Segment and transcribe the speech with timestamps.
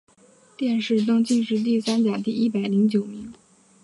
[0.57, 3.31] 殿试登进士第三甲第一百零九名。